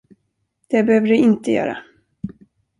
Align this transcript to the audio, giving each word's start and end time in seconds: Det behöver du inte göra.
Det 0.67 0.83
behöver 0.83 1.07
du 1.07 1.15
inte 1.15 1.51
göra. 1.51 1.77